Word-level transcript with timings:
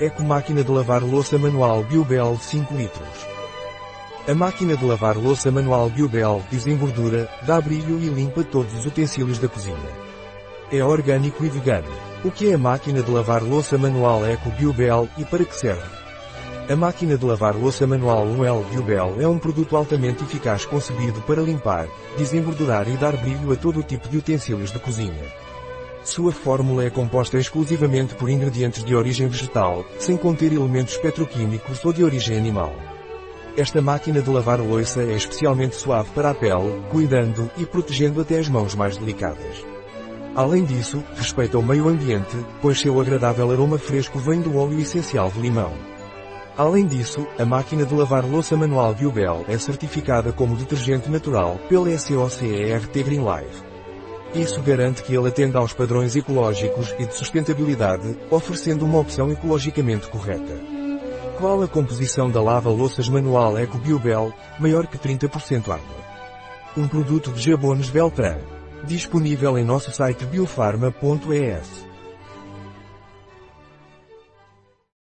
Eco 0.00 0.24
Máquina 0.24 0.64
de 0.64 0.72
Lavar 0.72 1.04
Louça 1.04 1.38
Manual 1.38 1.84
Biobel 1.84 2.36
5 2.36 2.74
litros. 2.74 3.08
A 4.26 4.34
máquina 4.34 4.76
de 4.76 4.84
lavar 4.84 5.16
louça 5.16 5.52
manual 5.52 5.88
Biobel 5.88 6.42
desembordura, 6.50 7.30
dá 7.42 7.60
brilho 7.60 8.00
e 8.00 8.08
limpa 8.08 8.42
todos 8.42 8.74
os 8.74 8.86
utensílios 8.86 9.38
da 9.38 9.46
cozinha. 9.46 9.76
É 10.72 10.82
orgânico 10.82 11.44
e 11.44 11.48
vegano. 11.48 11.86
O 12.24 12.30
que 12.32 12.50
é 12.50 12.54
a 12.54 12.58
máquina 12.58 13.02
de 13.02 13.10
lavar 13.10 13.42
louça 13.42 13.78
manual 13.78 14.26
Eco 14.26 14.50
Biobel 14.50 15.08
e 15.16 15.24
para 15.24 15.44
que 15.44 15.54
serve? 15.54 15.88
A 16.68 16.74
máquina 16.74 17.16
de 17.16 17.24
lavar 17.24 17.54
louça 17.54 17.86
manual 17.86 18.26
UL 18.26 18.64
Biobel 18.64 19.16
é 19.20 19.28
um 19.28 19.38
produto 19.38 19.76
altamente 19.76 20.24
eficaz 20.24 20.64
concebido 20.64 21.20
para 21.20 21.40
limpar, 21.40 21.86
desembordurar 22.18 22.88
e 22.88 22.96
dar 22.96 23.16
brilho 23.16 23.52
a 23.52 23.56
todo 23.56 23.78
o 23.78 23.82
tipo 23.84 24.08
de 24.08 24.16
utensílios 24.16 24.72
de 24.72 24.78
cozinha. 24.80 25.43
Sua 26.04 26.32
fórmula 26.32 26.84
é 26.84 26.90
composta 26.90 27.38
exclusivamente 27.38 28.14
por 28.14 28.28
ingredientes 28.28 28.84
de 28.84 28.94
origem 28.94 29.26
vegetal, 29.26 29.86
sem 29.98 30.18
conter 30.18 30.52
elementos 30.52 30.98
petroquímicos 30.98 31.82
ou 31.82 31.94
de 31.94 32.04
origem 32.04 32.36
animal. 32.36 32.74
Esta 33.56 33.80
máquina 33.80 34.20
de 34.20 34.28
lavar 34.28 34.60
louça 34.60 35.02
é 35.02 35.14
especialmente 35.14 35.74
suave 35.76 36.10
para 36.14 36.28
a 36.28 36.34
pele, 36.34 36.82
cuidando 36.90 37.50
e 37.56 37.64
protegendo 37.64 38.20
até 38.20 38.38
as 38.38 38.50
mãos 38.50 38.74
mais 38.74 38.98
delicadas. 38.98 39.64
Além 40.36 40.64
disso, 40.64 41.02
respeita 41.16 41.58
o 41.58 41.62
meio 41.62 41.88
ambiente, 41.88 42.36
pois 42.60 42.80
seu 42.80 43.00
agradável 43.00 43.50
aroma 43.50 43.78
fresco 43.78 44.18
vem 44.18 44.42
do 44.42 44.58
óleo 44.58 44.80
essencial 44.80 45.30
de 45.30 45.40
limão. 45.40 45.72
Além 46.54 46.86
disso, 46.86 47.26
a 47.38 47.46
máquina 47.46 47.86
de 47.86 47.94
lavar 47.94 48.26
louça 48.26 48.54
manual 48.56 48.94
Biobel 48.94 49.46
é 49.48 49.56
certificada 49.56 50.32
como 50.32 50.54
detergente 50.54 51.10
natural 51.10 51.58
pela 51.66 51.96
SOCERT 51.96 52.92
Green 52.92 53.24
Life. 53.24 53.73
Isso 54.34 54.60
garante 54.62 55.02
que 55.04 55.14
ele 55.14 55.28
atenda 55.28 55.60
aos 55.60 55.72
padrões 55.72 56.16
ecológicos 56.16 56.92
e 56.98 57.06
de 57.06 57.14
sustentabilidade, 57.14 58.16
oferecendo 58.30 58.84
uma 58.84 58.98
opção 58.98 59.30
ecologicamente 59.30 60.08
correta. 60.08 60.58
Qual 61.38 61.62
a 61.62 61.68
composição 61.68 62.28
da 62.28 62.42
lava-louças 62.42 63.08
manual 63.08 63.56
Eco 63.56 63.78
Biobel, 63.78 64.32
maior 64.58 64.88
que 64.88 64.98
30% 64.98 65.68
água? 65.68 66.04
Um 66.76 66.88
produto 66.88 67.30
de 67.30 67.40
Jabones 67.40 67.90
Beltran. 67.90 68.38
Disponível 68.84 69.56
em 69.56 69.64
nosso 69.64 69.92
site 69.92 70.24
biofarma.es. 70.26 71.93